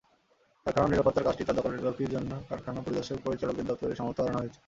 [0.65, 4.59] কারখানার নিরাপত্তার কাজটি তদারকির জন্য কারখানা পরিদর্শক পরিচালকের দপ্তরে সামর্থ্য বাড়ানো হয়েছে।